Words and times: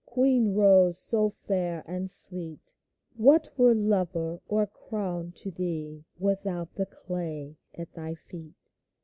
Queen 0.07 0.55
rose, 0.55 0.97
so 0.97 1.29
fair 1.29 1.83
and 1.85 2.09
sweet, 2.09 2.73
What 3.17 3.49
were 3.55 3.75
lover 3.75 4.41
or 4.47 4.65
crown 4.65 5.31
to 5.33 5.51
thee 5.51 6.05
Without 6.17 6.73
the 6.73 6.87
Clay 6.87 7.59
at 7.77 7.93
thy 7.93 8.15
feet? 8.15 8.55